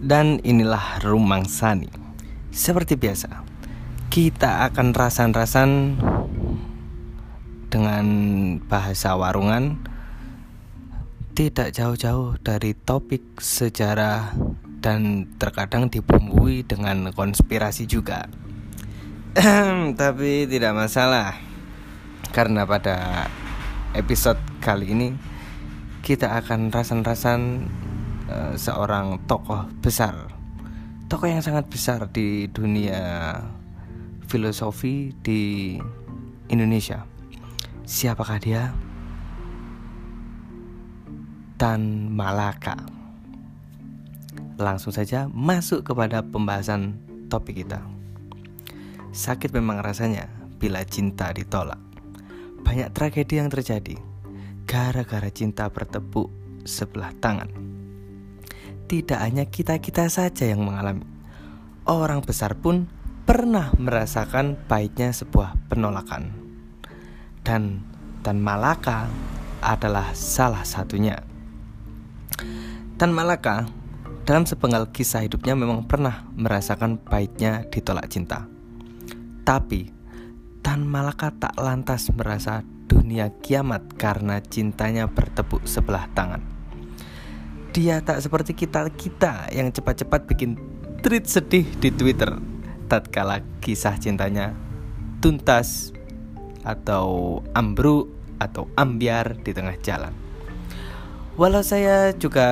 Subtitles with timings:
[0.00, 1.92] Dan inilah Rumang Sani.
[2.48, 3.44] Seperti biasa
[4.08, 5.70] Kita akan rasan-rasan
[7.68, 8.06] Dengan
[8.64, 9.76] bahasa warungan.
[11.36, 14.32] Tidak jauh-jauh dari topik sejarah
[14.80, 18.24] Dan terkadang dibumbui dengan konspirasi juga.
[20.00, 21.36] Tapi tidak masalah.
[22.32, 23.28] Karena pada
[23.92, 25.12] episode kali ini
[26.00, 27.40] Kita akan rasan-rasan
[28.30, 30.14] Eh, seorang tokoh besar,
[31.10, 33.34] tokoh yang sangat besar di dunia
[34.30, 35.74] filosofi di
[36.46, 37.02] Indonesia.
[37.82, 38.70] Siapakah dia?
[41.58, 42.78] Tan Malaka.
[44.62, 47.82] Langsung saja masuk kepada pembahasan topik kita.
[49.10, 50.30] Sakit memang rasanya
[50.62, 51.82] bila cinta ditolak.
[52.62, 53.98] Banyak tragedi yang terjadi
[54.70, 56.30] gara-gara cinta bertepuk
[56.62, 57.69] sebelah tangan
[58.90, 61.06] tidak hanya kita-kita saja yang mengalami.
[61.86, 62.90] Orang besar pun
[63.22, 66.34] pernah merasakan pahitnya sebuah penolakan.
[67.46, 67.86] Dan
[68.26, 69.06] Tan Malaka
[69.62, 71.22] adalah salah satunya.
[72.98, 73.70] Tan Malaka
[74.26, 78.50] dalam sepenggal kisah hidupnya memang pernah merasakan pahitnya ditolak cinta.
[79.46, 79.86] Tapi
[80.66, 86.49] Tan Malaka tak lantas merasa dunia kiamat karena cintanya bertepuk sebelah tangan.
[87.70, 90.58] Dia tak seperti kita-kita yang cepat-cepat bikin
[91.06, 92.34] tweet sedih di Twitter
[92.90, 94.50] tatkala kisah cintanya
[95.22, 95.94] tuntas
[96.66, 98.10] atau ambruk
[98.42, 100.10] atau ambiar di tengah jalan.
[101.38, 102.48] Walau saya juga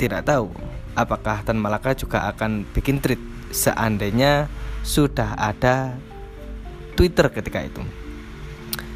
[0.00, 0.48] tidak tahu
[0.96, 3.20] apakah Tan Malaka juga akan bikin tweet
[3.52, 4.48] seandainya
[4.80, 6.00] sudah ada
[6.96, 7.84] Twitter ketika itu.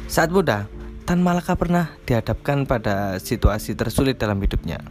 [0.09, 0.65] Saat muda,
[1.05, 4.81] Tan Malaka pernah dihadapkan pada situasi tersulit dalam hidupnya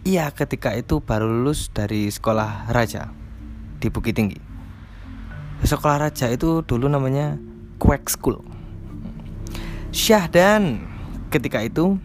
[0.00, 3.12] Iya, ketika itu baru lulus dari sekolah raja
[3.84, 4.40] di Bukit Tinggi.
[5.60, 7.36] Sekolah raja itu dulu namanya
[7.76, 8.40] Quack School.
[9.92, 10.88] Syahdan
[11.28, 12.00] ketika itu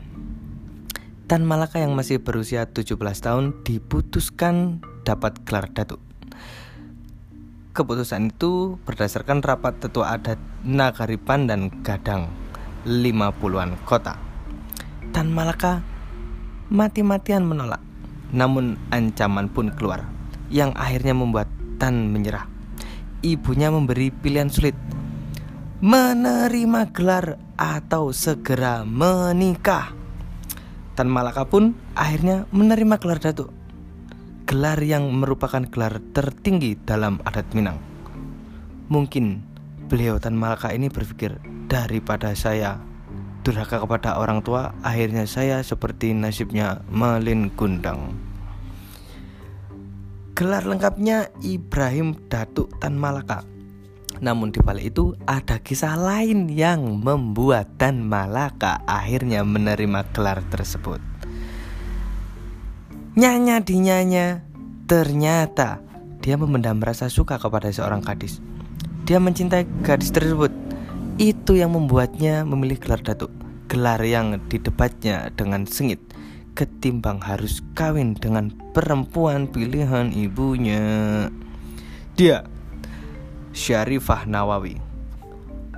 [1.31, 6.03] Tan Malaka yang masih berusia 17 tahun diputuskan dapat gelar datuk.
[7.71, 10.37] Keputusan itu berdasarkan rapat tetua adat
[10.67, 12.27] Nagaripan dan Gadang
[12.83, 14.19] 50-an kota.
[15.15, 15.79] Tan Malaka
[16.69, 17.81] mati-matian menolak.
[18.35, 20.03] Namun ancaman pun keluar
[20.51, 22.47] yang akhirnya membuat Tan menyerah.
[23.19, 24.75] Ibunya memberi pilihan sulit.
[25.83, 29.91] Menerima gelar atau segera menikah.
[30.95, 33.51] Tan Malaka pun akhirnya menerima gelar datuk.
[34.47, 37.75] Gelar yang merupakan gelar tertinggi dalam adat Minang.
[38.87, 39.43] Mungkin
[39.91, 41.35] beliau Tan Malaka ini berpikir
[41.67, 42.79] daripada saya
[43.45, 48.17] durhaka kepada orang tua, akhirnya saya seperti nasibnya Malin Gundang.
[50.33, 53.45] Gelar lengkapnya Ibrahim Datuk Tan Malaka.
[54.19, 60.99] Namun di balik itu ada kisah lain yang membuat Tan Malaka akhirnya menerima gelar tersebut.
[63.15, 64.43] Nyanya dinyanya,
[64.89, 65.79] ternyata
[66.19, 68.41] dia memendam rasa suka kepada seorang gadis.
[69.05, 70.64] Dia mencintai gadis tersebut
[71.15, 73.31] itu yang membuatnya memilih gelar datuk.
[73.71, 75.97] Gelar yang didebatnya dengan sengit
[76.55, 81.27] Ketimbang harus kawin dengan perempuan pilihan ibunya.
[82.15, 82.47] Dia
[83.51, 84.79] Syarifah Nawawi.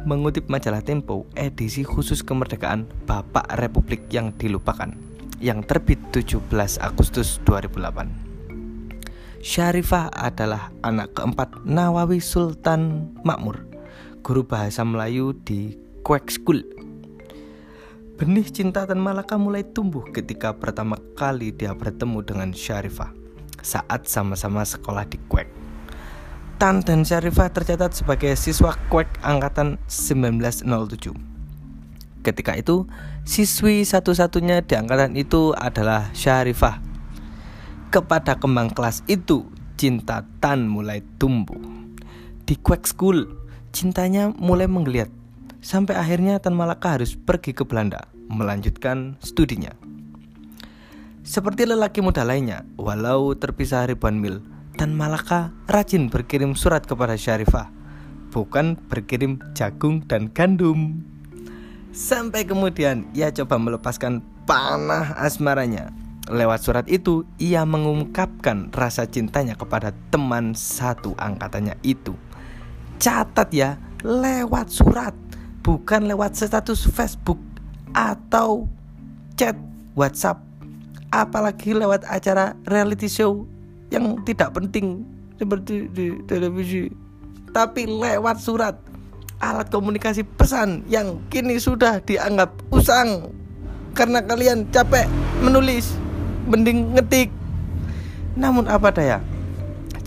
[0.06, 4.94] Mengutip majalah Tempo edisi khusus kemerdekaan Bapak Republik yang dilupakan
[5.42, 6.46] Yang terbit 17
[6.80, 13.77] Agustus 2008 Syarifah adalah anak keempat Nawawi Sultan Makmur
[14.28, 16.60] guru bahasa Melayu di Quack School.
[18.20, 23.16] Benih cinta Tan Malaka mulai tumbuh ketika pertama kali dia bertemu dengan Syarifah
[23.64, 25.48] saat sama-sama sekolah di Quack.
[26.60, 31.16] Tan dan Syarifah tercatat sebagai siswa Quack angkatan 1907.
[32.20, 32.84] Ketika itu,
[33.24, 36.84] siswi satu-satunya di angkatan itu adalah Syarifah.
[37.96, 39.48] Kepada kembang kelas itu,
[39.80, 41.64] cinta Tan mulai tumbuh.
[42.44, 43.37] Di Quack School,
[43.78, 45.06] cintanya mulai menggeliat
[45.62, 49.70] sampai akhirnya Tan Malaka harus pergi ke Belanda melanjutkan studinya.
[51.22, 54.42] Seperti lelaki muda lainnya, walau terpisah ribuan mil,
[54.82, 57.70] Tan Malaka rajin berkirim surat kepada Syarifah,
[58.34, 61.06] bukan berkirim jagung dan gandum.
[61.94, 65.94] Sampai kemudian ia coba melepaskan panah asmaranya.
[66.34, 72.18] Lewat surat itu, ia mengungkapkan rasa cintanya kepada teman satu angkatannya itu.
[72.98, 75.14] Catat ya, lewat surat,
[75.62, 77.38] bukan lewat status Facebook
[77.94, 78.66] atau
[79.38, 79.54] chat
[79.94, 80.42] WhatsApp,
[81.14, 83.46] apalagi lewat acara reality show
[83.94, 85.06] yang tidak penting
[85.38, 86.90] seperti di televisi,
[87.54, 88.76] tapi lewat surat
[89.38, 93.30] alat komunikasi pesan yang kini sudah dianggap usang
[93.94, 95.06] karena kalian capek
[95.46, 95.94] menulis,
[96.50, 97.30] mending ngetik.
[98.38, 99.22] Namun apa daya?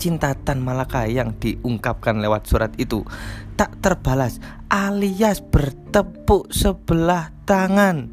[0.01, 3.05] Cinta Tan Malaka yang diungkapkan lewat surat itu
[3.53, 8.09] tak terbalas alias bertepuk sebelah tangan.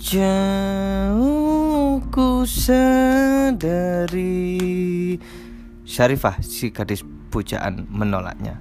[0.00, 3.60] Jauh ku sadari
[5.84, 8.56] Syarifah si gadis pujaan menolaknya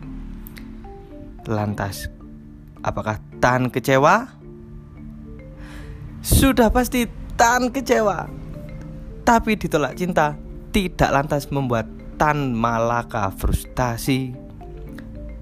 [1.47, 2.11] Lantas
[2.83, 4.35] Apakah Tan kecewa?
[6.19, 7.07] Sudah pasti
[7.39, 8.27] Tan kecewa
[9.23, 10.35] Tapi ditolak cinta
[10.75, 14.35] Tidak lantas membuat Tan Malaka frustasi.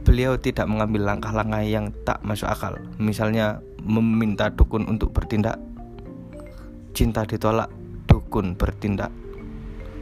[0.05, 2.77] Beliau tidak mengambil langkah-langkah yang tak masuk akal.
[3.01, 5.57] Misalnya meminta dukun untuk bertindak.
[6.93, 7.73] Cinta ditolak
[8.05, 9.09] Dukun bertindak.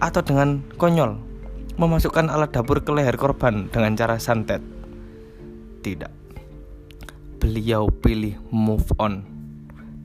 [0.04, 1.16] Atau dengan konyol
[1.76, 4.64] Memasukkan alat dapur ke leher korban dengan cara santet.
[5.84, 6.12] Tidak.
[7.40, 9.28] Beliau pilih move on.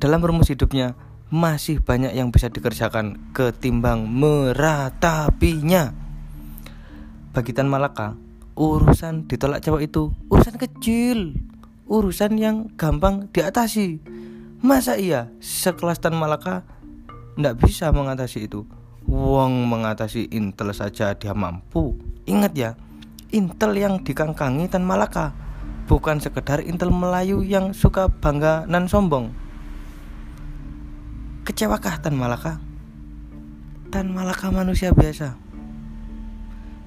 [0.02, 0.98] Dalam rumus hidupnya
[1.30, 5.99] masih banyak yang bisa dikerjakan ketimbang meratapinya.
[7.30, 8.18] Bagi Tan Malaka,
[8.58, 11.38] urusan ditolak cewek itu urusan kecil,
[11.86, 14.02] urusan yang gampang diatasi.
[14.58, 16.66] Masa iya sekelas Tan Malaka
[17.38, 18.66] tidak bisa mengatasi itu?
[19.06, 21.94] Wong mengatasi Intel saja dia mampu.
[22.26, 22.74] Ingat ya,
[23.30, 25.30] Intel yang dikangkangi Tan Malaka
[25.86, 29.30] bukan sekedar Intel Melayu yang suka bangga dan sombong.
[31.46, 32.58] Kecewakah Tan Malaka?
[33.94, 35.38] Tan Malaka manusia biasa.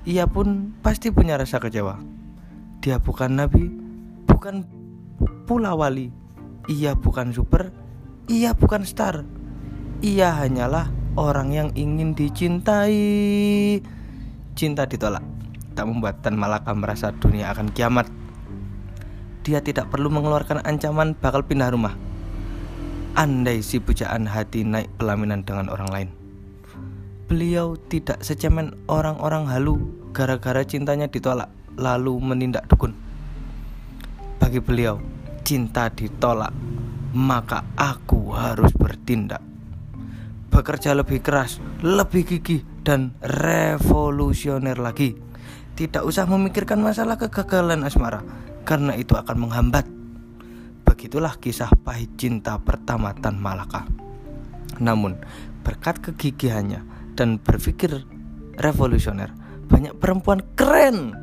[0.03, 1.95] Ia pun pasti punya rasa kecewa.
[2.83, 3.71] Dia bukan nabi,
[4.27, 4.67] bukan
[5.47, 6.11] pula wali.
[6.67, 7.71] Ia bukan super,
[8.27, 9.23] ia bukan star.
[10.03, 13.79] Ia hanyalah orang yang ingin dicintai.
[14.59, 15.23] Cinta ditolak,
[15.71, 18.11] tak membuat Tan Malaka merasa dunia akan kiamat.
[19.43, 21.99] Dia tidak perlu mengeluarkan ancaman bakal pindah rumah
[23.13, 26.22] Andai si pujaan hati naik pelaminan dengan orang lain
[27.23, 29.79] Beliau tidak secemen orang-orang halu
[30.11, 31.47] Gara-gara cintanya ditolak
[31.79, 32.91] Lalu menindak dukun.
[34.37, 34.99] Bagi beliau
[35.47, 36.51] Cinta ditolak
[37.15, 39.39] Maka aku harus bertindak.
[40.51, 45.15] Bekerja lebih keras Lebih gigih Dan revolusioner lagi.
[45.73, 48.19] Tidak usah memikirkan masalah kegagalan asmara
[48.67, 49.87] Karena itu akan menghambat.
[50.83, 53.87] Begitulah kisah pahit cinta pertama Tan Malaka.
[54.79, 55.19] Namun,
[55.63, 58.05] berkat kegigihannya dan berpikir
[58.61, 59.33] revolusioner,
[59.69, 61.13] banyak perempuan keren,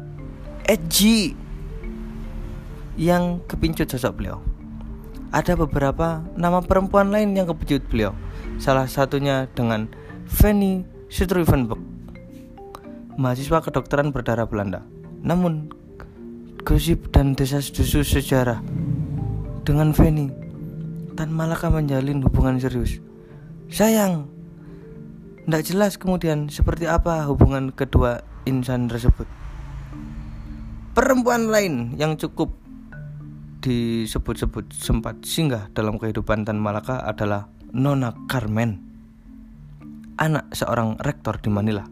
[0.66, 1.34] edgy,
[3.00, 4.38] yang kepincut sosok beliau.
[5.31, 8.12] Ada beberapa nama perempuan lain yang kepincut beliau.
[8.58, 9.87] Salah satunya dengan
[10.26, 11.78] Fanny Struivenberg,
[13.14, 14.82] mahasiswa kedokteran berdarah Belanda.
[15.22, 15.70] Namun,
[16.66, 18.60] gosip dan desas-desus sejarah
[19.64, 20.32] dengan Feni
[21.16, 22.96] Tan Malaka menjalin hubungan serius.
[23.69, 24.25] Sayang,
[25.50, 29.26] tidak jelas kemudian seperti apa hubungan kedua insan tersebut.
[30.94, 32.55] Perempuan lain yang cukup
[33.58, 38.79] disebut-sebut sempat singgah dalam kehidupan Tan Malaka adalah Nona Carmen,
[40.23, 41.83] anak seorang rektor di Manila.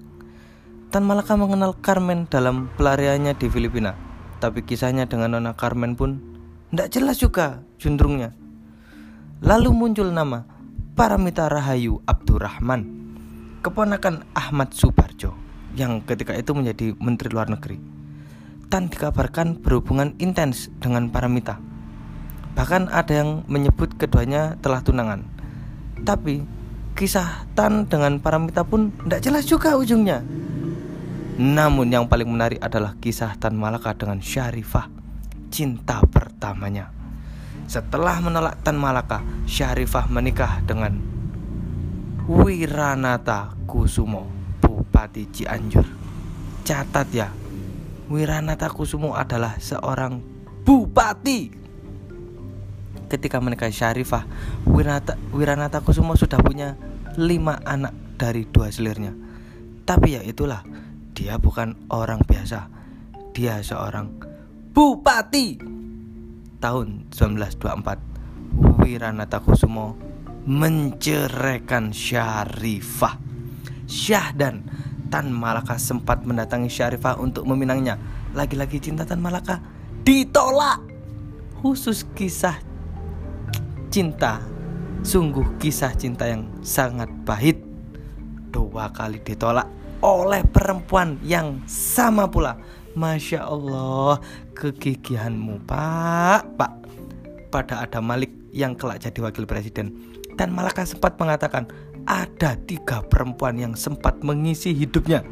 [0.94, 3.98] Tan Malaka mengenal Carmen dalam pelariannya di Filipina,
[4.38, 6.22] tapi kisahnya dengan Nona Carmen pun
[6.70, 8.30] tidak jelas juga jundrungnya.
[9.42, 10.46] Lalu muncul nama
[10.94, 12.97] Paramita Rahayu Abdurrahman,
[13.58, 15.34] keponakan Ahmad Subarjo
[15.74, 17.78] yang ketika itu menjadi Menteri Luar Negeri.
[18.68, 21.56] Tan dikabarkan berhubungan intens dengan Paramita.
[22.52, 25.24] Bahkan ada yang menyebut keduanya telah tunangan.
[26.04, 26.44] Tapi
[26.98, 30.20] kisah Tan dengan Paramita pun tidak jelas juga ujungnya.
[31.38, 34.90] Namun yang paling menarik adalah kisah Tan Malaka dengan Syarifah
[35.48, 36.92] cinta pertamanya.
[37.68, 41.17] Setelah menolak Tan Malaka, Syarifah menikah dengan
[42.28, 44.28] Wiranata Kusumo,
[44.60, 45.88] Bupati Cianjur.
[46.60, 47.32] Catat ya,
[48.12, 50.20] Wiranata Kusumo adalah seorang
[50.60, 51.48] bupati.
[53.08, 54.28] Ketika menikah Syarifah,
[54.68, 56.76] Wiranata, Wiranata Kusumo sudah punya
[57.16, 59.16] lima anak dari dua selirnya.
[59.88, 60.68] Tapi ya itulah,
[61.16, 62.68] dia bukan orang biasa.
[63.32, 64.12] Dia seorang
[64.76, 65.56] Bupati
[66.60, 70.07] tahun 1924 Wiranata Kusumo
[70.48, 73.20] menceraikan Syarifah
[73.84, 74.64] Syahdan
[75.12, 78.00] Tan Malaka sempat mendatangi Syarifah untuk meminangnya
[78.32, 79.60] Lagi-lagi cinta Tan Malaka
[80.08, 80.80] ditolak
[81.60, 82.56] Khusus kisah
[83.92, 84.40] cinta
[85.04, 87.60] Sungguh kisah cinta yang sangat pahit
[88.48, 92.58] Dua kali ditolak oleh perempuan yang sama pula.
[92.94, 94.22] Masya Allah,
[94.54, 96.54] kegigihanmu, Pak.
[96.58, 96.72] Pak,
[97.50, 100.17] pada ada Malik yang kelak jadi wakil presiden.
[100.38, 101.66] Dan Malaka sempat mengatakan,
[102.06, 105.26] ada tiga perempuan yang sempat mengisi hidupnya.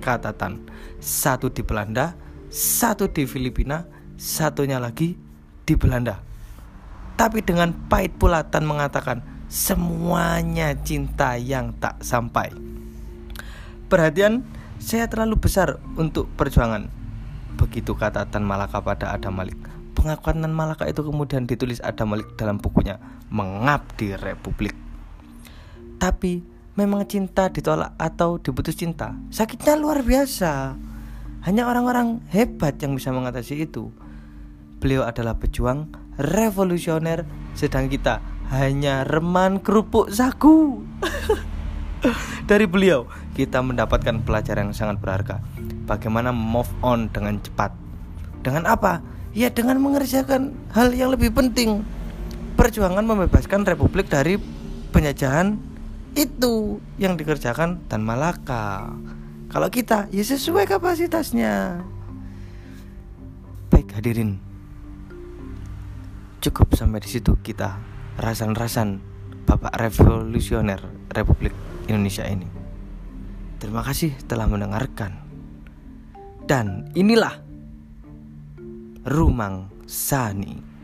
[0.00, 0.64] Kata Tan,
[0.98, 2.16] satu di Belanda,
[2.48, 3.84] satu di Filipina,
[4.16, 5.20] satunya lagi
[5.68, 6.24] di Belanda.
[7.20, 9.20] Tapi dengan pahit pula Tan mengatakan,
[9.52, 12.48] semuanya cinta yang tak sampai.
[13.92, 14.48] Perhatian
[14.80, 16.88] saya terlalu besar untuk perjuangan.
[17.60, 19.77] Begitu kata Tan Malaka pada Adam Malik.
[19.98, 23.02] Pengakuan Tan Malaka itu kemudian ditulis Adam Malik dalam bukunya
[23.34, 24.70] Mengabdi Republik.
[25.98, 26.38] Tapi
[26.78, 30.78] memang cinta ditolak atau diputus cinta sakitnya luar biasa.
[31.42, 33.90] Hanya orang-orang hebat yang bisa mengatasi itu.
[34.78, 37.26] Beliau adalah pejuang revolusioner
[37.58, 38.22] sedang kita
[38.54, 40.86] hanya reman kerupuk sagu.
[42.50, 45.42] Dari beliau kita mendapatkan pelajaran yang sangat berharga.
[45.90, 47.74] Bagaimana move on dengan cepat.
[48.46, 49.17] Dengan apa?
[49.36, 51.84] Ya dengan mengerjakan hal yang lebih penting.
[52.58, 54.40] Perjuangan membebaskan republik dari
[54.90, 55.60] penjajahan
[56.18, 58.90] itu yang dikerjakan dan Malaka.
[59.48, 61.80] Kalau kita ya sesuai kapasitasnya.
[63.70, 64.40] Baik hadirin.
[66.42, 67.78] Cukup sampai di situ kita
[68.18, 68.98] rasan-rasan
[69.46, 70.82] Bapak Revolusioner
[71.14, 71.54] Republik
[71.86, 72.46] Indonesia ini.
[73.58, 75.18] Terima kasih telah mendengarkan.
[76.48, 77.47] Dan inilah
[79.06, 80.77] Rumang Sani.